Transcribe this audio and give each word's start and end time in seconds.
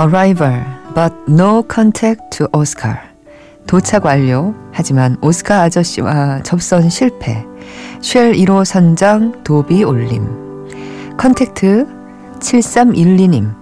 Arrival, 0.00 0.64
but 0.94 1.12
no 1.28 1.62
contact 1.62 2.30
to 2.30 2.46
Oscar. 2.54 2.96
도착 3.66 4.06
완료. 4.06 4.54
하지만 4.72 5.18
오스카 5.20 5.60
아저씨와 5.64 6.42
접선 6.42 6.88
실패. 6.88 7.44
쉘 8.00 8.32
1호 8.32 8.64
선장 8.64 9.44
도비 9.44 9.84
올림. 9.84 10.26
컨택트 11.18 11.86
7312님. 12.38 13.54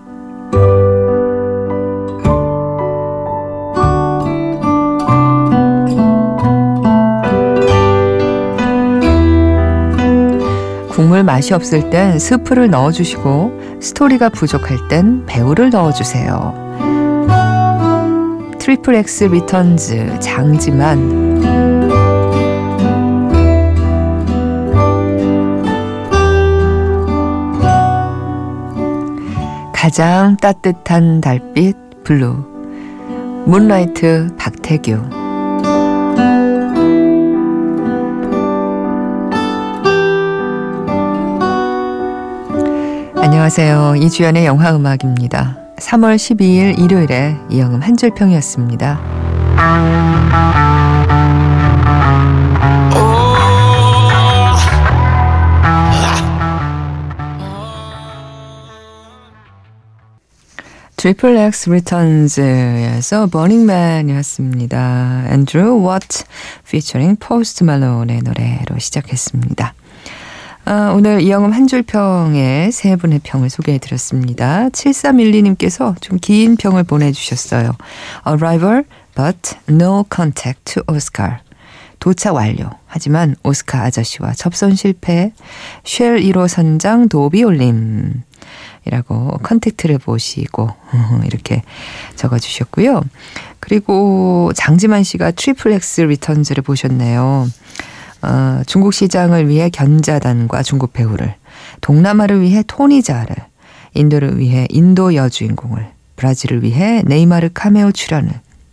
국물 10.90 11.24
맛이 11.24 11.52
없을 11.52 11.90
땐 11.90 12.20
스프를 12.20 12.70
넣어주시고 12.70 13.57
스토리가 13.80 14.28
부족할 14.30 14.88
땐 14.88 15.24
배우를 15.26 15.70
넣어주세요. 15.70 16.68
트리플 18.58 18.94
X 18.96 19.24
리턴즈 19.24 20.18
장지만. 20.20 21.38
가장 29.72 30.36
따뜻한 30.36 31.20
달빛 31.20 31.76
블루. 32.04 32.44
문라이트 33.46 34.28
박태규 34.36 35.17
안녕하세요. 43.28 43.96
이주연의 43.96 44.46
영화 44.46 44.74
음악입니다. 44.74 45.58
3월 45.76 46.16
12일 46.16 46.78
일요일에 46.78 47.36
이영음 47.50 47.82
한 47.82 47.94
줄평이었습니다. 47.94 48.98
트리플 60.96 61.36
X 61.36 61.68
리턴즈에서 61.68 63.26
Burning 63.26 63.84
Man이었습니다. 63.84 65.24
앤드루 65.28 65.82
워트 65.82 66.24
피처링 66.66 67.16
포스트 67.20 67.62
말론의 67.62 68.22
노래로 68.22 68.78
시작했습니다. 68.78 69.74
아, 70.70 70.92
오늘 70.94 71.22
이영음 71.22 71.52
한줄 71.54 71.80
평에 71.82 72.70
세 72.70 72.94
분의 72.96 73.20
평을 73.22 73.48
소개해 73.48 73.78
드렸습니다. 73.78 74.68
7312님께서 74.68 75.98
좀 76.02 76.18
긴 76.20 76.56
평을 76.58 76.84
보내주셨어요. 76.84 77.72
Arrival 78.26 78.84
but 79.14 79.56
no 79.70 80.04
contact 80.14 80.74
to 80.74 80.82
Oscar. 80.86 81.38
도착 82.00 82.34
완료. 82.34 82.68
하지만 82.86 83.34
오스카 83.44 83.80
아저씨와 83.84 84.34
접선 84.34 84.74
실패. 84.74 85.32
쉘 85.84 86.20
1호 86.20 86.46
선장 86.48 87.08
도비 87.08 87.44
올림. 87.44 88.22
이라고 88.84 89.38
컨택트를 89.42 89.96
보시고 89.96 90.68
이렇게 91.24 91.62
적어주셨고요. 92.16 93.02
그리고 93.60 94.52
장지만 94.54 95.02
씨가 95.02 95.30
트리플 95.30 95.72
엑스 95.72 96.02
리턴즈를 96.02 96.62
보셨네요. 96.62 97.48
어, 98.22 98.62
중국 98.66 98.94
시장을 98.94 99.48
위해 99.48 99.70
견자단과 99.70 100.62
중국 100.62 100.92
배우를, 100.92 101.34
동남아를 101.80 102.40
위해 102.40 102.62
토니자를, 102.66 103.36
인도를 103.94 104.38
위해 104.38 104.66
인도 104.70 105.14
여주인공을, 105.14 105.86
브라질을 106.16 106.62
위해 106.62 107.02
네이마르 107.06 107.50
카메오 107.54 107.92
출연을, 107.92 108.30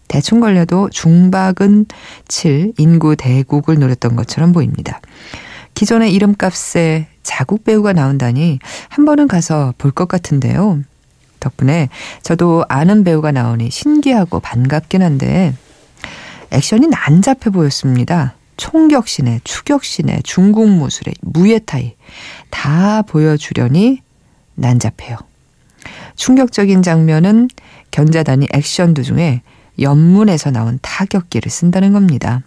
대충 0.08 0.40
걸려도 0.40 0.90
중박은 0.90 1.86
7 2.28 2.74
인구 2.78 3.16
대국을 3.16 3.78
노렸던 3.80 4.16
것처럼 4.16 4.52
보입니다. 4.52 5.00
기존의 5.74 6.14
이름값에 6.14 7.08
자국 7.22 7.64
배우가 7.66 7.92
나온다니 7.94 8.60
한 8.90 9.06
번은 9.06 9.28
가서 9.28 9.74
볼 9.78 9.92
것 9.92 10.08
같은데요. 10.08 10.82
덕분에 11.40 11.90
저도 12.24 12.66
아는 12.70 13.04
배우가 13.04 13.32
나오니 13.32 13.70
신기하고 13.72 14.40
반갑긴 14.40 15.04
한데 15.04 15.54
액션이 16.52 16.88
난잡해 16.88 17.52
보였습니다. 17.52 18.36
총격신에 18.58 19.42
추격신에 19.44 20.22
중국 20.24 20.70
무술에 20.70 21.14
무예타이 21.22 21.96
다 22.50 23.02
보여주려니 23.04 24.02
난잡해요. 24.56 25.18
충격적인 26.16 26.82
장면은 26.82 27.50
견자단이 27.92 28.48
액션 28.54 28.94
도중에 28.94 29.42
연문에서 29.80 30.52
나온 30.52 30.80
타격기를 30.82 31.52
쓴다는 31.52 31.94
겁니다. 31.94 32.42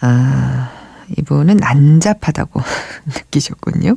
아, 0.00 0.70
이분은 1.16 1.56
난잡하다고 1.56 2.60
느끼셨군요. 3.06 3.96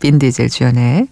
빈디젤 0.00 0.48
주연의 0.48 1.08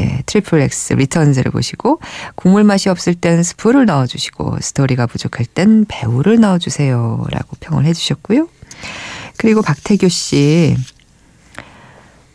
예, 0.00 0.22
트리플 0.26 0.60
X 0.60 0.92
리턴즈를 0.94 1.50
보시고 1.50 2.00
국물 2.36 2.64
맛이 2.64 2.88
없을 2.88 3.14
땐 3.14 3.42
스프를 3.42 3.86
넣어주시고 3.86 4.58
스토리가 4.60 5.06
부족할 5.06 5.46
땐 5.46 5.84
배우를 5.88 6.40
넣어주세요 6.40 7.26
라고 7.30 7.56
평을 7.60 7.84
해주셨고요. 7.84 8.48
그리고 9.36 9.62
박태규 9.62 10.08
씨 10.08 10.76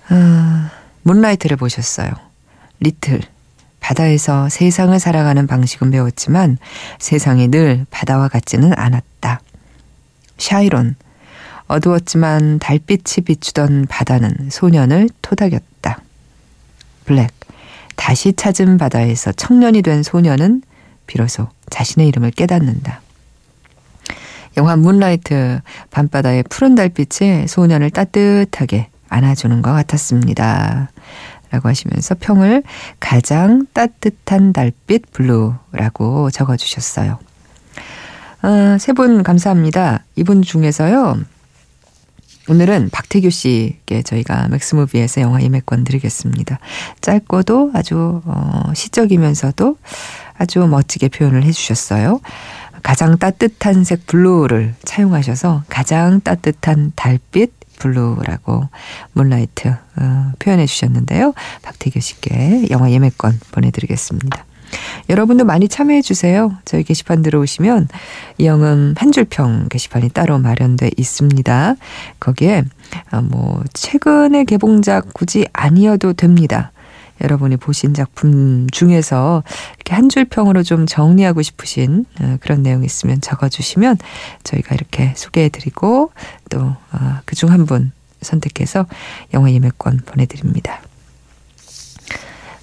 아, 0.10 0.72
문라이트를 1.04 1.58
보셨어요. 1.58 2.12
리틀 2.80 3.22
바다에서 3.80 4.50
세상을 4.50 4.98
살아가는 5.00 5.46
방식은 5.46 5.92
배웠지만 5.92 6.58
세상이 7.00 7.50
늘 7.50 7.86
바다와 7.92 8.30
같지는 8.30 8.74
않았다. 8.78 9.42
샤이론 10.38 10.96
어두웠지만 11.68 12.60
달빛이 12.60 13.26
비추던 13.26 13.88
바다는 13.90 14.50
소년을 14.52 15.10
토닥였다. 15.22 16.00
블랙 17.06 17.32
다시 17.96 18.34
찾은 18.34 18.78
바다에서 18.78 19.32
청년이 19.32 19.82
된 19.82 20.04
소녀는 20.04 20.62
비로소 21.08 21.48
자신의 21.70 22.08
이름을 22.08 22.32
깨닫는다. 22.32 23.02
영화 24.58 24.76
문라이트 24.76 25.62
밤바다의 25.92 26.44
푸른 26.50 26.76
달빛이 26.76 27.48
소년을 27.48 27.90
따뜻하게 27.90 28.90
안아주는 29.10 29.62
것 29.62 29.72
같았습니다. 29.72 30.90
라고 31.52 31.70
하시면서 31.70 32.16
평을 32.20 32.64
가장 33.00 33.68
따뜻한 33.74 34.54
달빛 34.54 35.12
블루라고 35.12 36.32
적어주셨어요. 36.32 37.20
아, 38.42 38.78
세분 38.80 39.24
감사합니다. 39.24 40.04
이분 40.16 40.42
중에서요. 40.42 41.20
오늘은 42.50 42.90
박태규 42.92 43.30
씨께 43.30 44.02
저희가 44.02 44.50
맥스무비에서 44.50 45.22
영화 45.22 45.42
예매권 45.42 45.86
드리겠습니다. 45.86 46.60
짧고도 47.00 47.72
아주 47.74 48.22
어, 48.26 48.72
시적이면서도 48.76 49.78
아주 50.38 50.60
멋지게 50.60 51.08
표현을 51.08 51.44
해주셨어요. 51.44 52.20
가장 52.82 53.18
따뜻한 53.18 53.86
색 53.86 54.06
블루를 54.08 54.76
차용하셔서 54.84 55.64
가장 55.70 56.20
따뜻한 56.20 56.92
달빛 56.96 57.54
블루라고 57.80 58.68
문라이트 59.14 59.70
어, 59.70 60.32
표현해 60.40 60.66
주셨는데요. 60.66 61.34
박태규 61.62 62.02
씨께 62.02 62.68
영화 62.72 62.92
예매권 62.92 63.40
보내드리겠습니다. 63.52 64.46
여러분도 65.10 65.46
많이 65.46 65.68
참여해 65.68 66.02
주세요. 66.02 66.54
저희 66.66 66.84
게시판 66.84 67.22
들어오시면 67.22 67.88
이영음 68.38 68.96
한 68.98 69.12
줄평 69.12 69.68
게시판이 69.70 70.10
따로 70.10 70.40
마련돼 70.40 70.92
있습니다. 70.98 71.76
거기에 72.20 72.64
어, 73.12 73.22
뭐 73.22 73.64
최근의 73.74 74.46
개봉작 74.46 75.14
굳이 75.14 75.46
아니어도 75.54 76.14
됩니다. 76.14 76.72
여러분이 77.22 77.58
보신 77.58 77.94
작품 77.94 78.68
중에서 78.72 79.44
이렇게 79.76 79.94
한 79.94 80.10
줄 80.10 80.26
평으로 80.26 80.64
좀 80.64 80.86
정리하고 80.86 81.42
싶으신 81.42 82.06
어, 82.22 82.38
그런 82.42 82.64
내용 82.64 82.84
있으면 82.84 83.22
적어주시면 83.22 83.98
저희가 84.44 84.76
이렇게 84.76 85.14
소개해드리고 85.16 86.12
또 86.50 86.60
어, 86.60 87.20
그중 87.26 87.52
한 87.52 87.66
분 87.66 87.92
선택해서 88.22 88.86
영화 89.34 89.52
예매권 89.52 90.02
보내드립니다. 90.06 90.82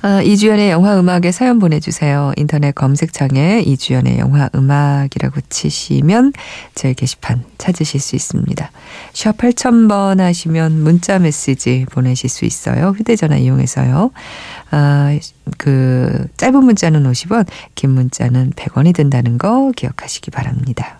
아, 0.02 0.22
이주연의 0.22 0.70
영화 0.70 0.98
음악에 0.98 1.30
사연 1.30 1.58
보내주세요. 1.58 2.32
인터넷 2.36 2.74
검색창에 2.74 3.60
이주연의 3.60 4.18
영화 4.18 4.48
음악이라고 4.54 5.42
치시면 5.50 6.32
제 6.74 6.94
게시판 6.94 7.44
찾으실 7.58 8.00
수 8.00 8.16
있습니다. 8.16 8.70
샵 9.12 9.36
8000번 9.36 10.20
하시면 10.20 10.82
문자 10.82 11.18
메시지 11.18 11.84
보내실 11.90 12.30
수 12.30 12.46
있어요. 12.46 12.94
휴대전화 12.96 13.36
이용해서요. 13.36 14.10
아, 14.70 15.18
그 15.58 16.26
짧은 16.38 16.64
문자는 16.64 17.02
50원, 17.04 17.46
긴 17.74 17.90
문자는 17.90 18.52
100원이 18.52 18.94
든다는 18.94 19.36
거 19.36 19.70
기억하시기 19.76 20.30
바랍니다. 20.30 20.99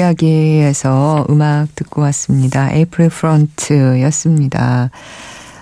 이야기에서 0.00 1.26
음악 1.28 1.74
듣고 1.76 2.00
왔습니다. 2.02 2.72
에이프릴 2.72 3.10
프런트였습니다. 3.10 4.90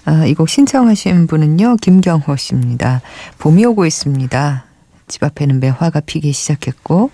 아, 0.04 0.24
이곡 0.26 0.48
신청하신 0.48 1.26
분은요, 1.26 1.76
김경호 1.76 2.36
씨입니다. 2.36 3.02
봄이 3.38 3.64
오고 3.66 3.84
있습니다. 3.84 4.64
집 5.08 5.24
앞에는 5.24 5.60
매화가 5.60 6.00
피기 6.00 6.32
시작했고, 6.32 7.10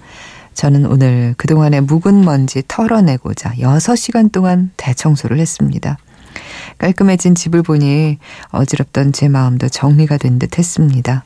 저는 0.53 0.87
오늘 0.87 1.35
그동안의 1.37 1.81
묵은 1.83 2.25
먼지 2.25 2.63
털어내고자 2.69 3.55
6시간 3.55 4.31
동안 4.31 4.71
대청소를 4.77 5.39
했습니다. 5.39 5.99
깔끔해진 6.79 7.35
집을 7.35 7.63
보니 7.63 8.19
어지럽던 8.51 9.13
제 9.13 9.29
마음도 9.29 9.69
정리가 9.69 10.19
된 10.19 10.39
듯 10.39 10.59
했습니다. 10.59 11.25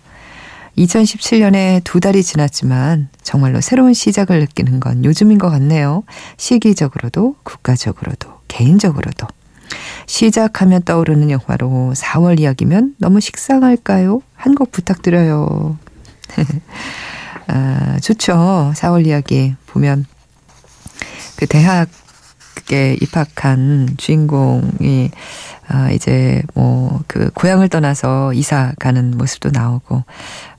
2017년에 0.78 1.82
두 1.84 2.00
달이 2.00 2.22
지났지만 2.22 3.08
정말로 3.22 3.60
새로운 3.60 3.94
시작을 3.94 4.38
느끼는 4.40 4.80
건 4.80 5.04
요즘인 5.04 5.38
것 5.38 5.50
같네요. 5.50 6.04
시기적으로도 6.36 7.36
국가적으로도 7.42 8.28
개인적으로도. 8.48 9.26
시작하면 10.06 10.82
떠오르는 10.82 11.30
영화로 11.30 11.92
4월 11.94 12.40
이야기면 12.40 12.94
너무 12.98 13.20
식상할까요? 13.20 14.22
한 14.34 14.54
곡 14.54 14.72
부탁드려요. 14.72 15.76
아, 17.48 17.98
좋죠. 18.00 18.72
4월 18.74 19.06
이야기 19.06 19.54
보면 19.66 20.06
그 21.36 21.46
대학에 21.46 22.96
입학한 23.00 23.96
주인공이 23.98 25.10
아, 25.68 25.90
이제 25.90 26.42
뭐 26.54 26.88
그 27.08 27.30
고향을 27.34 27.68
떠나서 27.68 28.32
이사 28.34 28.72
가는 28.78 29.16
모습도 29.16 29.50
나오고 29.50 30.04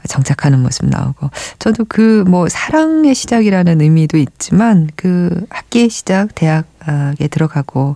정착하는 0.07 0.59
모습 0.59 0.85
나오고 0.85 1.29
저도 1.59 1.85
그 1.85 2.19
뭐 2.29 2.47
사랑의 2.47 3.15
시작이라는 3.15 3.81
의미도 3.81 4.17
있지만 4.17 4.89
그 4.95 5.45
학기의 5.49 5.89
시작 5.89 6.35
대학에 6.35 7.27
들어가고 7.27 7.95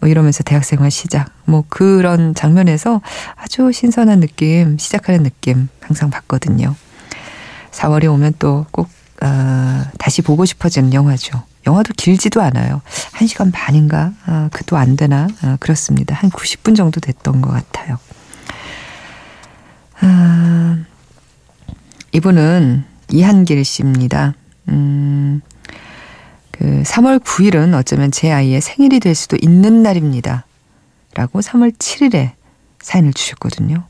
뭐 0.00 0.08
이러면서 0.08 0.42
대학생활 0.42 0.90
시작 0.90 1.28
뭐 1.44 1.64
그런 1.68 2.34
장면에서 2.34 3.02
아주 3.36 3.70
신선한 3.72 4.20
느낌 4.20 4.78
시작하는 4.78 5.22
느낌 5.22 5.68
항상 5.80 6.08
받거든요. 6.10 6.74
4월이 7.72 8.10
오면 8.10 8.34
또꼭 8.38 8.88
어, 9.22 9.82
다시 9.98 10.22
보고 10.22 10.44
싶어지는 10.44 10.94
영화죠. 10.94 11.42
영화도 11.66 11.92
길지도 11.96 12.40
않아요. 12.42 12.82
1시간 13.14 13.50
반인가? 13.52 14.12
아, 14.26 14.48
그도 14.52 14.76
안 14.76 14.96
되나? 14.96 15.28
아, 15.42 15.56
그렇습니다. 15.60 16.14
한 16.14 16.30
90분 16.30 16.76
정도 16.76 17.00
됐던 17.00 17.40
것 17.40 17.50
같아요. 17.50 17.98
아, 20.00 20.78
이분은 22.14 22.84
이한길 23.10 23.64
씨입니다. 23.64 24.34
음, 24.68 25.40
그 26.52 26.84
3월 26.84 27.18
9일은 27.18 27.76
어쩌면 27.76 28.12
제 28.12 28.30
아이의 28.30 28.60
생일이 28.60 29.00
될 29.00 29.16
수도 29.16 29.36
있는 29.40 29.82
날입니다. 29.82 30.46
라고 31.14 31.40
3월 31.40 31.76
7일에 31.76 32.30
사연을 32.80 33.12
주셨거든요. 33.14 33.82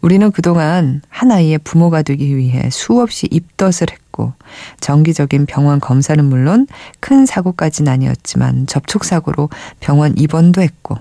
우리는 0.00 0.32
그동안 0.32 1.00
한 1.08 1.30
아이의 1.30 1.58
부모가 1.58 2.02
되기 2.02 2.36
위해 2.36 2.70
수없이 2.70 3.28
입덧을 3.30 3.92
했고 3.92 4.32
정기적인 4.80 5.46
병원 5.46 5.78
검사는 5.78 6.24
물론 6.24 6.66
큰 6.98 7.24
사고까지는 7.24 7.92
아니었지만 7.92 8.66
접촉사고로 8.66 9.48
병원 9.78 10.18
입원도 10.18 10.60
했고 10.60 10.98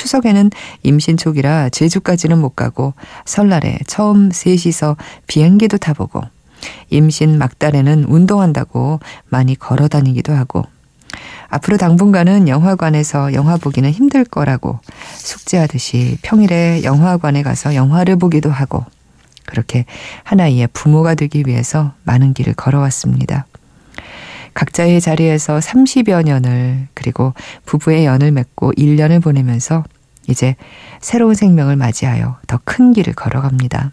추석에는 0.00 0.50
임신 0.82 1.18
초기라 1.18 1.68
제주까지는 1.68 2.38
못 2.38 2.56
가고 2.56 2.94
설날에 3.26 3.78
처음 3.86 4.30
셋이서 4.30 4.96
비행기도 5.26 5.76
타보고 5.76 6.22
임신 6.88 7.36
막달에는 7.36 8.04
운동한다고 8.04 9.00
많이 9.28 9.56
걸어 9.56 9.88
다니기도 9.88 10.32
하고 10.32 10.64
앞으로 11.48 11.76
당분간은 11.76 12.48
영화관에서 12.48 13.34
영화 13.34 13.58
보기는 13.58 13.90
힘들 13.90 14.24
거라고 14.24 14.78
숙제하듯이 15.16 16.16
평일에 16.22 16.82
영화관에 16.82 17.42
가서 17.42 17.74
영화를 17.74 18.16
보기도 18.16 18.50
하고 18.50 18.86
그렇게 19.44 19.84
하나의 20.24 20.66
부모가 20.72 21.14
되기 21.14 21.42
위해서 21.46 21.92
많은 22.04 22.32
길을 22.32 22.54
걸어왔습니다. 22.54 23.46
각자의 24.54 25.00
자리에서 25.00 25.58
30여 25.58 26.24
년을 26.24 26.88
그리고 26.94 27.34
부부의 27.66 28.04
연을 28.04 28.30
맺고 28.32 28.72
1년을 28.72 29.22
보내면서 29.22 29.84
이제 30.28 30.56
새로운 31.00 31.34
생명을 31.34 31.76
맞이하여 31.76 32.38
더 32.46 32.60
큰 32.64 32.92
길을 32.92 33.14
걸어갑니다. 33.14 33.90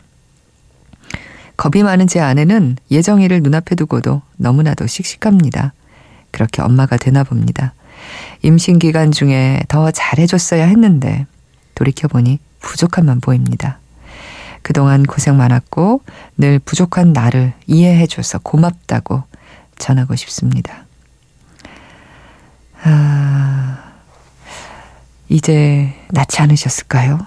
겁이 1.57 1.83
많은 1.83 2.05
제 2.07 2.19
아내는 2.19 2.77
예정일을 2.91 3.41
눈앞에 3.41 3.75
두고도 3.75 4.21
너무나도 4.37 4.85
씩씩합니다. 4.85 5.73
그렇게 6.31 6.61
엄마가 6.61 6.97
되나 6.97 7.23
봅니다. 7.23 7.73
임신 8.43 8.77
기간 8.77 9.11
중에 9.11 9.61
더 9.67 9.89
잘해줬어야 9.89 10.65
했는데 10.67 11.25
돌이켜보니 11.73 12.39
부족함만 12.59 13.21
보입니다. 13.21 13.79
그동안 14.61 15.03
고생 15.03 15.37
많았고 15.37 16.01
늘 16.37 16.59
부족한 16.59 17.13
나를 17.13 17.53
이해해줘서 17.65 18.39
고맙다고 18.39 19.23
전하고 19.79 20.15
싶습니다. 20.15 20.85
아, 22.83 23.77
이제 25.29 25.93
낳지 26.11 26.41
않으셨을까요? 26.41 27.19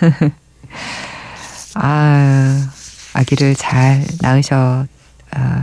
아, 1.74 2.70
아기를 3.14 3.54
잘 3.56 4.04
낳으셨 4.20 4.86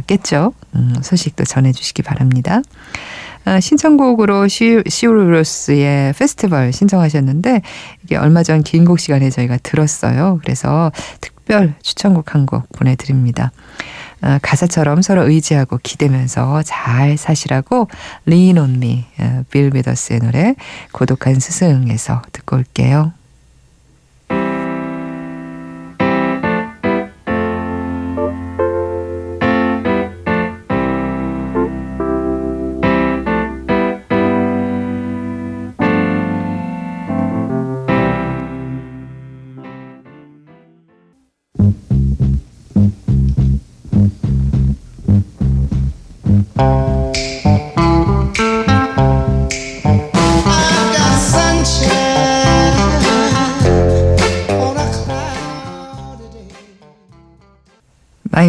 겠죠. 0.07 0.53
음, 0.75 0.95
소식도 1.01 1.45
전해주시기 1.45 2.01
바랍니다. 2.01 2.61
아, 3.45 3.59
신청곡으로 3.59 4.47
시, 4.47 4.81
시우루스의 4.87 6.13
페스티벌 6.13 6.71
신청하셨는데 6.73 7.61
이게 8.03 8.17
얼마 8.17 8.43
전 8.43 8.61
긴 8.63 8.85
곡 8.85 8.99
시간에 8.99 9.29
저희가 9.29 9.57
들었어요. 9.57 10.39
그래서 10.43 10.91
특별 11.21 11.73
추천곡 11.81 12.35
한 12.35 12.45
곡 12.45 12.69
보내드립니다. 12.73 13.51
아, 14.21 14.39
가사처럼 14.41 15.01
서로 15.01 15.27
의지하고 15.27 15.79
기대면서 15.81 16.61
잘 16.63 17.17
사시라고 17.17 17.87
Lean 18.27 18.57
on 18.57 18.75
Me 18.75 19.05
빌 19.49 19.71
비더스의 19.71 20.19
노래 20.19 20.55
고독한 20.91 21.39
스승에서 21.39 22.21
듣고 22.31 22.57
올게요. 22.57 23.13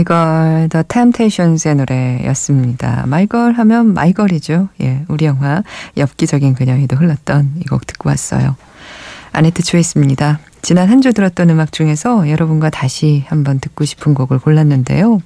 My 0.03 0.25
Girl 0.25 0.69
The 0.71 0.83
Temptations의 0.83 1.77
노래였습니다. 1.77 3.05
My 3.07 3.22
Girl 3.22 3.53
하면 3.53 3.95
My 3.95 4.08
Girl이죠. 4.08 4.69
예, 4.83 5.05
우리 5.09 5.25
영화 5.27 5.63
엽기적인 5.97 6.55
그녀에도 6.55 6.97
흘렀던 6.97 7.53
이 7.61 7.65
곡 7.69 7.87
듣고 7.87 8.09
왔어요. 8.09 8.57
아네뜨 9.33 9.63
choice입니다. 9.63 10.41
지난 10.61 10.89
한 10.89 11.01
주 11.03 11.13
들었던 11.13 11.51
음악 11.51 11.73
중에서 11.73 12.29
여러분과 12.29 12.71
다시 12.71 13.25
한번 13.29 13.61
듣고 13.61 13.85
싶은 13.85 14.15
곡을 14.15 14.39
골랐는데요. 14.41 15.21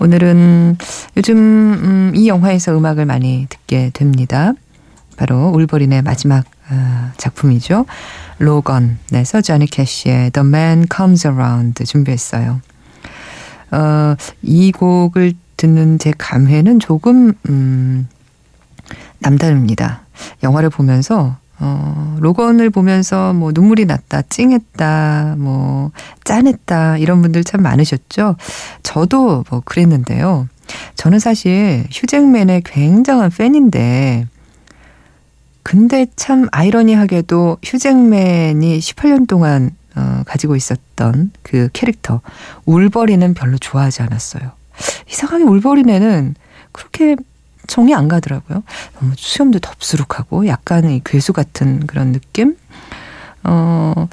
오늘은 0.00 0.78
요즘 1.16 1.36
음, 1.36 2.12
이 2.14 2.28
영화에서 2.28 2.76
음악을 2.76 3.04
많이 3.04 3.46
듣게 3.48 3.90
됩니다. 3.92 4.52
바로 5.16 5.48
울버린의 5.50 6.02
마지막 6.02 6.44
어, 6.70 7.10
작품이죠. 7.16 7.84
로건에서 8.38 9.24
자니 9.24 9.66
캐시의 9.66 10.30
The 10.30 10.46
Man 10.46 10.86
Comes 10.94 11.26
Around 11.26 11.84
준비했어요. 11.84 12.60
어, 13.70 14.14
이 14.42 14.72
곡을 14.72 15.34
듣는 15.56 15.98
제 15.98 16.12
감회는 16.16 16.80
조금 16.80 17.32
음, 17.48 18.08
남다릅니다. 19.18 20.02
영화를 20.42 20.70
보면서 20.70 21.36
어, 21.60 22.16
로건을 22.20 22.70
보면서 22.70 23.32
뭐 23.32 23.50
눈물이 23.52 23.84
났다, 23.86 24.22
찡했다, 24.22 25.36
뭐 25.38 25.90
짠했다 26.24 26.98
이런 26.98 27.20
분들 27.20 27.44
참 27.44 27.62
많으셨죠. 27.62 28.36
저도 28.82 29.44
뭐 29.50 29.62
그랬는데요. 29.64 30.48
저는 30.94 31.18
사실 31.18 31.86
휴잭맨의 31.90 32.62
굉장한 32.64 33.30
팬인데 33.30 34.26
근데 35.62 36.06
참 36.16 36.46
아이러니하게도 36.52 37.58
휴잭맨이 37.62 38.78
18년 38.78 39.26
동안 39.26 39.72
어, 39.98 40.22
가지고 40.26 40.54
있었던 40.54 41.32
그 41.42 41.68
캐릭터 41.72 42.20
울버리는 42.66 43.34
별로 43.34 43.58
좋아하지 43.58 44.02
않았어요. 44.02 44.52
이상하게 45.10 45.44
울버린에는 45.44 46.36
그렇게 46.70 47.16
정이 47.66 47.94
안 47.94 48.06
가더라고요. 48.08 48.62
너무 48.98 49.12
수염도 49.16 49.58
덥수룩하고 49.58 50.46
약간 50.46 50.88
이 50.88 51.02
괴수 51.04 51.32
같은 51.32 51.86
그런 51.86 52.12
느낌? 52.12 52.56
어, 53.42 54.08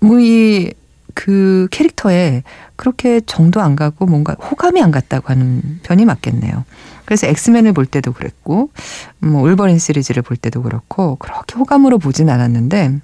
뭐, 0.00 0.20
이, 0.20 0.72
그 1.14 1.66
캐릭터에 1.72 2.44
그렇게 2.76 3.20
정도 3.20 3.60
안 3.60 3.74
가고 3.74 4.06
뭔가 4.06 4.34
호감이 4.34 4.80
안 4.80 4.92
갔다고 4.92 5.28
하는 5.28 5.80
편이 5.82 6.04
맞겠네요. 6.04 6.64
그래서 7.04 7.26
엑스맨을 7.26 7.72
볼 7.72 7.86
때도 7.86 8.12
그랬고, 8.12 8.70
뭐, 9.18 9.42
울버린 9.42 9.78
시리즈를 9.78 10.22
볼 10.22 10.36
때도 10.36 10.62
그렇고, 10.62 11.16
그렇게 11.16 11.56
호감으로 11.56 11.98
보진 11.98 12.30
않았는데, 12.30 13.00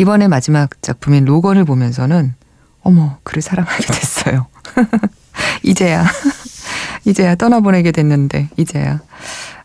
이번에 0.00 0.28
마지막 0.28 0.80
작품인 0.80 1.26
로건을 1.26 1.66
보면서는, 1.66 2.32
어머, 2.82 3.18
그를 3.22 3.42
사랑하게 3.42 3.84
됐어요. 3.92 4.46
이제야. 5.62 6.06
이제야 7.04 7.34
떠나보내게 7.34 7.92
됐는데, 7.92 8.48
이제야. 8.56 9.00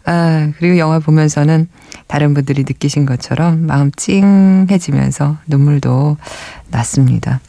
아, 0.04 0.52
그리고 0.60 0.78
영화 0.78 1.00
보면서는 1.00 1.70
다른 2.08 2.34
분들이 2.34 2.64
느끼신 2.64 3.06
것처럼 3.06 3.66
마음 3.66 3.92
찡해지면서 3.96 5.38
눈물도 5.48 6.18
났습니다. 6.70 7.40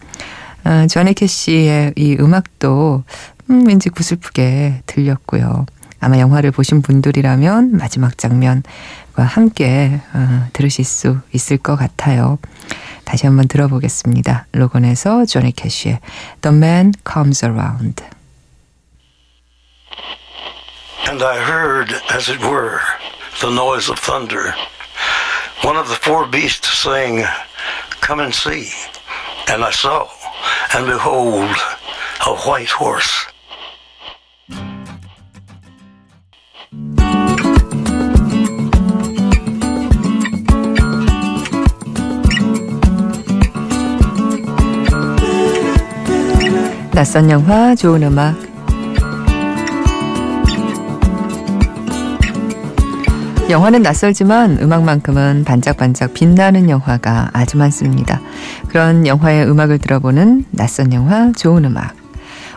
아, 0.62 0.87
조네 0.87 1.14
캐시의 1.14 1.95
이 1.97 2.16
음악도 2.21 3.02
음, 3.50 3.66
왠지 3.66 3.88
구슬프게 3.88 4.83
들렸고요. 4.87 5.66
아마 6.00 6.19
영화를 6.19 6.50
보신 6.50 6.83
분들이라면 6.83 7.76
마지막 7.76 8.19
장면과 8.19 9.23
함께 9.25 10.00
어, 10.12 10.49
들으실 10.53 10.85
수 10.85 11.19
있을 11.33 11.57
것 11.57 11.76
같아요. 11.76 12.38
다시 13.05 13.26
한번 13.26 13.49
들어보겠습니다. 13.49 14.47
로건에서 14.53 15.25
조니 15.26 15.53
캐시의 15.53 16.00
The 16.43 16.55
Man 16.55 16.93
Comes 17.09 17.45
Around. 17.45 18.05
And 21.09 21.23
I 21.23 21.38
heard, 21.38 21.95
as 22.12 22.29
it 22.29 22.43
were, 22.43 22.81
the 23.41 23.53
noise 23.53 23.88
of 23.88 24.00
thunder. 24.00 24.55
One 25.62 25.76
of 25.76 25.88
the 25.88 25.95
four 25.95 26.26
beasts 26.29 26.69
saying, 26.83 27.25
Come 28.00 28.21
and 28.21 28.35
see. 28.35 28.71
And 29.49 29.62
I 29.65 29.71
saw, 29.71 30.09
and 30.75 30.87
behold, 30.87 31.55
a 32.26 32.35
white 32.45 32.71
horse. 32.71 33.26
낯선 46.97 47.29
영화, 47.29 47.75
좋은 47.75 48.03
음악. 48.05 48.35
영화는 53.50 53.83
낯설지만 53.83 54.57
음악만큼은 54.62 55.45
반짝반짝 55.45 56.15
빛나는 56.15 56.71
영화가 56.71 57.33
아주 57.35 57.59
많습니다. 57.59 58.23
그런 58.69 59.07
영화의 59.07 59.47
음악을 59.47 59.76
들어보는 59.76 60.47
낯선 60.53 60.95
영화, 60.95 61.33
좋은 61.33 61.67
음악. 61.67 61.95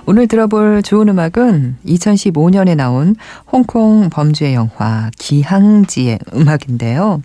오늘 0.05 0.25
들어볼 0.25 0.83
좋은 0.83 1.09
음악은 1.09 1.79
2015년에 1.85 2.77
나온 2.77 3.17
홍콩 3.51 4.09
범죄 4.09 4.53
영화 4.53 5.11
기항지의 5.19 6.17
음악인데요. 6.33 7.21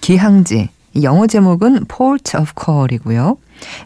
기항지. 0.00 0.70
영어 1.02 1.26
제목은 1.26 1.84
Port 1.84 2.34
of 2.38 2.52
Call이고요. 2.58 3.36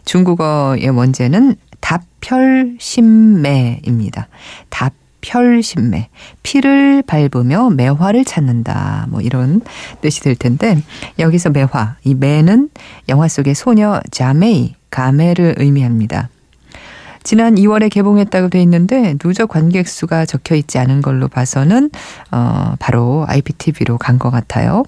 중국어의 0.05 0.87
원제는 0.87 1.57
답혈신매입니다. 1.81 4.27
답 4.69 4.93
별신매, 5.21 6.09
피를 6.41 7.03
밟으며 7.05 7.69
매화를 7.69 8.25
찾는다. 8.25 9.05
뭐 9.09 9.21
이런 9.21 9.61
뜻이 10.01 10.21
될 10.21 10.35
텐데 10.35 10.81
여기서 11.19 11.51
매화, 11.51 11.95
이 12.03 12.15
매는 12.15 12.69
영화 13.07 13.27
속의 13.27 13.53
소녀 13.53 14.01
자메이, 14.09 14.73
가메를 14.89 15.55
의미합니다. 15.57 16.29
지난 17.23 17.53
2월에 17.53 17.91
개봉했다고 17.91 18.49
돼 18.49 18.59
있는데 18.63 19.15
누적 19.19 19.49
관객 19.49 19.87
수가 19.87 20.25
적혀 20.25 20.55
있지 20.55 20.79
않은 20.79 21.03
걸로 21.03 21.27
봐서는 21.27 21.91
어 22.31 22.73
바로 22.79 23.25
IPTV로 23.27 23.99
간 23.99 24.17
것 24.17 24.31
같아요. 24.31 24.81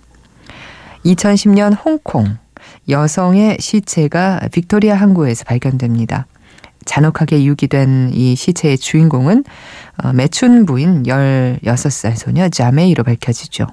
2010년 1.05 1.77
홍콩 1.85 2.37
여성의 2.89 3.57
시체가 3.59 4.39
빅토리아 4.51 4.95
항구에서 4.95 5.43
발견됩니다. 5.45 6.25
잔혹하게 6.85 7.43
유기된 7.45 8.11
이 8.13 8.35
시체의 8.35 8.77
주인공은 8.77 9.43
어, 10.03 10.13
매춘 10.13 10.65
부인 10.65 11.03
16살 11.03 12.15
소녀 12.15 12.49
자메이로 12.49 13.03
밝혀지죠. 13.03 13.67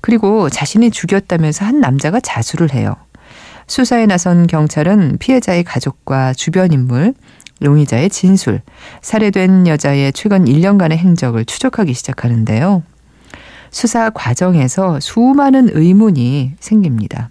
그리고 0.00 0.50
자신이 0.50 0.90
죽였다면서 0.90 1.64
한 1.64 1.80
남자가 1.80 2.20
자수를 2.20 2.74
해요. 2.74 2.94
수사에 3.66 4.06
나선 4.06 4.46
경찰은 4.46 5.16
피해자의 5.18 5.64
가족과 5.64 6.34
주변 6.34 6.72
인물, 6.72 7.14
용의자의 7.62 8.10
진술, 8.10 8.60
살해된 9.00 9.66
여자의 9.66 10.12
최근 10.12 10.44
1년간의 10.44 10.96
행적을 10.96 11.44
추적하기 11.44 11.94
시작하는데요. 11.94 12.82
수사 13.70 14.10
과정에서 14.10 15.00
수많은 15.00 15.70
의문이 15.72 16.54
생깁니다. 16.60 17.30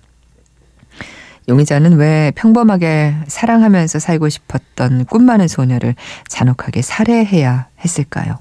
용의자는 1.48 1.98
왜 1.98 2.32
평범하게 2.36 3.16
사랑하면서 3.28 4.00
살고 4.00 4.30
싶었던 4.30 5.06
꿈 5.06 5.26
많은 5.26 5.48
소녀를 5.48 5.96
잔혹하게 6.28 6.82
살해해야 6.82 7.68
했을까요? 7.84 8.38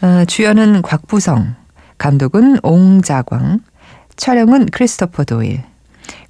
어, 0.00 0.24
주연은 0.26 0.82
곽부성, 0.82 1.54
감독은 1.98 2.58
옹자광, 2.62 3.60
촬영은 4.16 4.66
크리스토퍼 4.66 5.24
도일, 5.24 5.62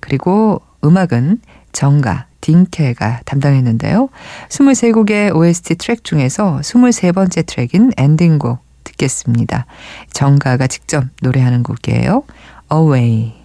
그리고 0.00 0.60
음악은 0.84 1.40
정가, 1.72 2.26
딩케가 2.42 3.20
담당했는데요. 3.24 4.08
23곡의 4.48 5.34
OST 5.34 5.76
트랙 5.76 6.04
중에서 6.04 6.58
23번째 6.60 7.46
트랙인 7.46 7.92
엔딩곡 7.96 8.58
듣겠습니다. 8.84 9.66
정가가 10.12 10.66
직접 10.66 11.04
노래하는 11.22 11.62
곡이에요. 11.62 12.24
Away. 12.70 13.41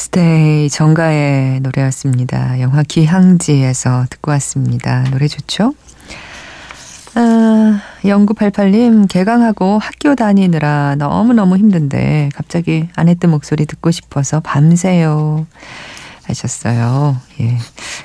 스테이 0.00 0.70
정가의 0.70 1.60
노래였습니다. 1.60 2.58
영화 2.60 2.82
기항지에서 2.82 4.06
듣고 4.08 4.30
왔습니다. 4.30 5.04
노래 5.10 5.28
좋죠? 5.28 5.74
아, 7.14 7.82
0988님, 8.02 9.08
개강하고 9.10 9.78
학교 9.78 10.14
다니느라 10.14 10.94
너무너무 10.96 11.58
힘든데 11.58 12.30
갑자기 12.34 12.88
아내뜨 12.96 13.26
목소리 13.26 13.66
듣고 13.66 13.90
싶어서 13.90 14.40
밤새요. 14.40 15.46
하셨어요. 16.24 17.16
예. 17.40 17.56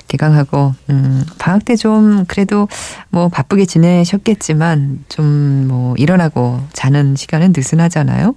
개강하고, 0.08 0.74
음, 0.90 1.24
방학 1.38 1.64
때 1.64 1.76
좀 1.76 2.24
그래도 2.26 2.68
뭐 3.10 3.28
바쁘게 3.28 3.66
지내셨겠지만 3.66 5.04
좀 5.08 5.66
뭐 5.66 5.94
일어나고 5.96 6.60
자는 6.72 7.16
시간은 7.16 7.52
느슨하잖아요. 7.56 8.34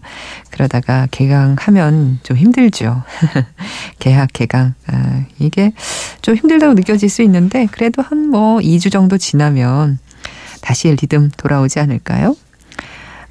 그러다가 0.52 1.08
개강하면 1.12 2.20
좀 2.24 2.38
힘들죠. 2.38 3.04
개학, 4.00 4.30
개강. 4.34 4.74
아, 4.88 5.24
이게 5.40 5.72
좀 6.22 6.36
힘들다고 6.36 6.74
느껴질 6.74 7.10
수 7.10 7.22
있는데 7.24 7.68
그래도 7.72 8.02
한 8.02 8.30
뭐 8.30 8.60
2주 8.60 8.92
정도 8.92 9.18
지나면 9.18 9.98
다시 10.62 10.90
리듬 10.90 11.30
돌아오지 11.38 11.80
않을까요? 11.80 12.36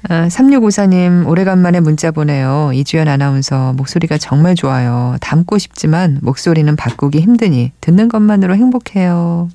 3654님, 0.07 1.25
아, 1.25 1.29
오래간만에 1.29 1.81
문자 1.81 2.11
보내요. 2.11 2.71
이주연 2.73 3.07
아나운서, 3.07 3.73
목소리가 3.73 4.17
정말 4.17 4.55
좋아요. 4.55 5.17
닮고 5.19 5.57
싶지만 5.57 6.19
목소리는 6.21 6.73
바꾸기 6.75 7.19
힘드니 7.19 7.73
듣는 7.81 8.07
것만으로 8.07 8.55
행복해요. 8.55 9.49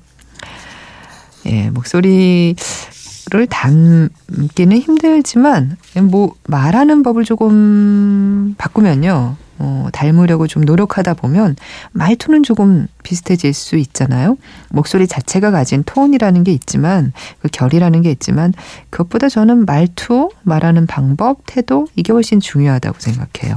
예, 1.47 1.69
목소리 1.69 2.55
를 3.31 3.47
담기는 3.47 4.77
힘들지만, 4.77 5.77
뭐, 6.03 6.35
말하는 6.47 7.01
법을 7.01 7.25
조금 7.25 8.53
바꾸면요. 8.57 9.35
어, 9.57 9.87
닮으려고 9.93 10.47
좀 10.47 10.63
노력하다 10.63 11.13
보면 11.15 11.55
말투는 11.93 12.43
조금 12.43 12.87
비슷해질 13.03 13.53
수 13.53 13.77
있잖아요. 13.77 14.37
목소리 14.69 15.07
자체가 15.07 15.49
가진 15.51 15.83
톤이라는 15.83 16.43
게 16.43 16.51
있지만 16.51 17.13
그 17.41 17.47
결이라는 17.51 18.01
게 18.01 18.11
있지만 18.11 18.53
그것보다 18.89 19.29
저는 19.29 19.65
말투, 19.65 20.29
말하는 20.43 20.87
방법, 20.87 21.39
태도 21.45 21.87
이게 21.95 22.11
훨씬 22.11 22.39
중요하다고 22.39 22.97
생각해요. 22.99 23.55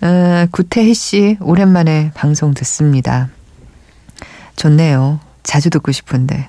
어, 0.00 0.46
구태희 0.52 0.94
씨 0.94 1.36
오랜만에 1.40 2.12
방송 2.14 2.54
듣습니다. 2.54 3.28
좋네요. 4.54 5.18
자주 5.42 5.70
듣고 5.70 5.90
싶은데. 5.92 6.48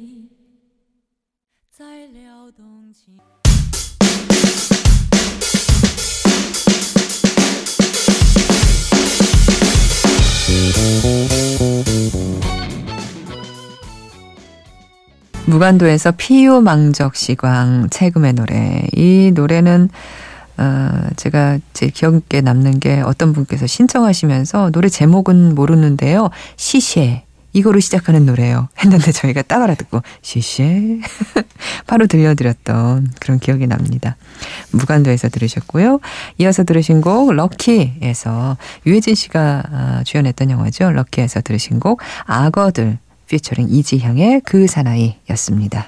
무간도에서 15.45 16.11
피요망적 16.11 17.15
시광 17.15 17.87
채금의 17.89 18.33
노래. 18.33 18.87
이 18.95 19.31
노래는 19.33 19.89
어, 20.57 20.89
제가 21.15 21.59
제 21.73 21.87
기억에 21.87 22.41
남는 22.43 22.79
게 22.79 23.01
어떤 23.01 23.33
분께서 23.33 23.67
신청하시면서 23.67 24.71
노래 24.71 24.89
제목은 24.89 25.55
모르는데요. 25.55 26.29
시쉐. 26.55 27.23
이거로 27.53 27.79
시작하는 27.79 28.25
노래예요. 28.25 28.69
했는데 28.79 29.11
저희가 29.11 29.41
딱 29.43 29.61
알아듣고 29.61 30.01
시쉐 30.21 30.99
바로 31.87 32.07
들려드렸던 32.07 33.13
그런 33.19 33.39
기억이 33.39 33.67
납니다. 33.67 34.15
무간도에서 34.71 35.29
들으셨고요. 35.29 35.99
이어서 36.37 36.63
들으신 36.63 37.01
곡 37.01 37.33
럭키에서 37.33 38.57
유해진 38.85 39.15
씨가 39.15 39.63
아, 39.71 40.03
주연했던 40.05 40.49
영화죠. 40.49 40.91
럭키에서 40.91 41.41
들으신 41.41 41.79
곡 41.79 42.01
악어들 42.25 42.97
피처링 43.27 43.67
이지향의 43.69 44.41
그 44.45 44.67
사나이였습니다. 44.67 45.87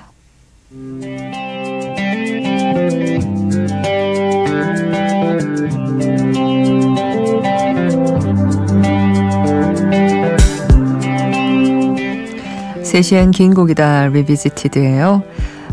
세시엔 12.93 13.31
긴 13.31 13.55
곡이다 13.55 14.09
Revisited예요. 14.09 15.23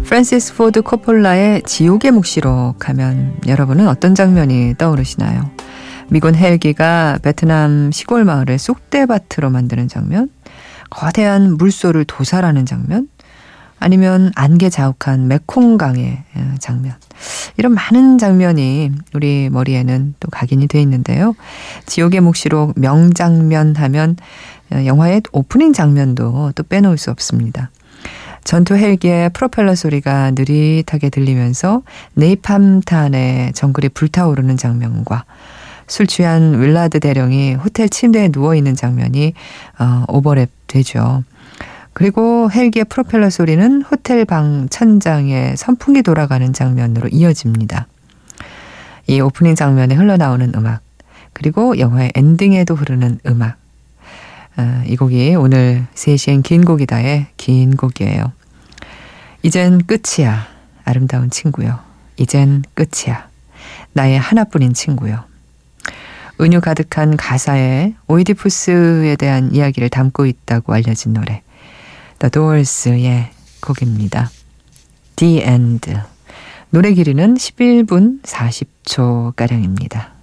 프랜시스 0.05 0.55
포드 0.55 0.81
코폴라의 0.81 1.65
지옥의 1.67 2.13
묵시록 2.13 2.89
하면 2.89 3.39
여러분은 3.47 3.89
어떤 3.89 4.15
장면이 4.15 4.77
떠오르시나요? 4.79 5.51
미군 6.09 6.35
헬기가 6.35 7.19
베트남 7.23 7.93
시골 7.93 8.25
마을을 8.25 8.59
쑥대밭으로 8.59 9.51
만드는 9.51 9.87
장면? 9.89 10.31
거대한 10.89 11.59
물소를 11.59 12.07
도살하는 12.07 12.65
장면, 12.65 13.07
아니면 13.81 14.31
안개 14.35 14.71
자욱한 14.71 15.29
메콩강의 15.29 16.23
어, 16.37 16.55
장면. 16.59 16.95
이런 17.57 17.75
많은 17.75 18.19
장면이 18.19 18.93
우리 19.15 19.49
머리에는 19.51 20.15
또 20.21 20.29
각인이 20.31 20.67
돼 20.69 20.81
있는데요. 20.83 21.35
지옥의 21.87 22.21
묵시록 22.21 22.75
명장면 22.77 23.77
하면 23.77 24.11
어, 24.11 24.60
영화의 24.73 25.23
오프닝 25.33 25.73
장면도 25.73 26.53
또 26.55 26.63
빼놓을 26.63 26.99
수 26.99 27.11
없습니다. 27.11 27.71
전투 28.45 28.75
헬기의 28.75 29.31
프로펠러 29.31 29.75
소리가 29.75 30.33
느릿하게 30.33 31.11
들리면서 31.11 31.83
네이팜탄의 32.15 33.53
정글이 33.53 33.91
불타오르는 33.91 34.57
장면과 34.57 35.25
술 35.87 36.07
취한 36.07 36.61
윌라드 36.61 37.01
대령이 37.01 37.55
호텔 37.55 37.89
침대에 37.89 38.29
누워 38.29 38.55
있는 38.55 38.75
장면이 38.75 39.35
어, 39.79 40.05
오버랩 40.09 40.49
되죠. 40.67 41.25
그리고 41.93 42.51
헬기의 42.51 42.87
프로펠러 42.87 43.29
소리는 43.29 43.83
호텔 43.83 44.25
방 44.25 44.69
천장에 44.71 45.55
선풍기 45.57 46.03
돌아가는 46.03 46.53
장면으로 46.53 47.09
이어집니다. 47.11 47.89
이 49.09 49.21
오프닝 49.21 49.57
장면에 49.57 49.97
흘러나오는 49.97 50.53
음악, 50.55 50.81
그리고 51.33 51.79
영화의 51.79 52.13
엔딩에도 52.15 52.75
흐르는 52.75 53.19
음악. 53.27 53.60
어, 54.57 54.83
이 54.87 54.97
곡이 54.97 55.35
오늘 55.37 55.87
3시엔 55.95 56.43
긴 56.43 56.65
곡이다의 56.65 57.29
긴 57.37 57.77
곡이에요. 57.77 58.33
이젠 59.43 59.81
끝이야. 59.87 60.47
아름다운 60.85 61.31
친구요. 61.31 61.79
이젠 62.17 62.63
끝이야. 62.75 63.29
나의 63.93 64.19
하나뿐인 64.19 64.75
친구요. 64.75 65.25
은유 66.41 66.61
가득한 66.61 67.17
가사에 67.17 67.95
오이디푸스에 68.07 69.17
대한 69.17 69.55
이야기를 69.55 69.91
담고 69.91 70.27
있다고 70.27 70.73
알려진 70.73 71.13
노래. 71.13 71.43
The 72.19 72.31
Doors의 72.31 73.31
곡입니다. 73.61 74.31
The 75.17 75.43
End. 75.43 75.93
노래 76.71 76.93
길이는 76.93 77.35
11분 77.35 78.23
40초가량입니다. 78.23 80.20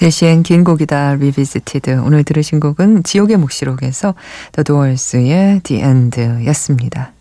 세시엔 0.00 0.44
긴 0.44 0.64
곡이다 0.64 1.16
리비지티드 1.16 2.00
오늘 2.02 2.24
들으신 2.24 2.58
곡은 2.58 3.02
지옥의 3.02 3.36
묵시록에서 3.36 4.14
Doors의 4.64 5.60
The 5.62 5.82
End였습니다. 5.82 7.12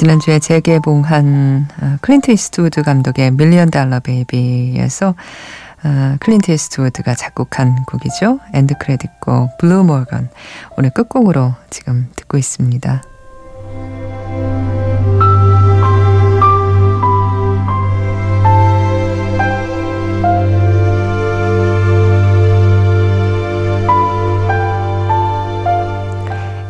지난주에 0.00 0.38
재개봉한 0.38 1.68
어, 1.82 1.96
클린트 2.00 2.30
이스트우드 2.30 2.82
감독의 2.82 3.32
밀리언 3.32 3.70
달러 3.70 4.00
베이비에서 4.00 5.14
어, 5.84 6.16
클린트 6.20 6.50
이스트우드가 6.50 7.14
작곡한 7.14 7.84
곡이죠. 7.84 8.40
end 8.54 8.78
credit 8.78 9.20
곡 9.20 9.58
Blue 9.58 9.84
Morgan 9.84 10.30
오늘 10.78 10.88
끝곡으로 10.88 11.52
지금 11.68 12.08
듣고 12.16 12.38
있습니다. 12.38 13.02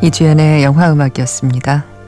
이주연의 0.01 0.65
영화 0.65 0.91
음악이었습니다. 0.91 2.00